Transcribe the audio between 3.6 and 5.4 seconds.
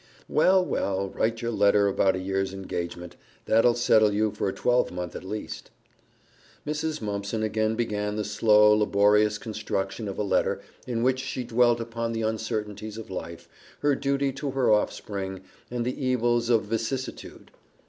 settle you for a twelvemonth, at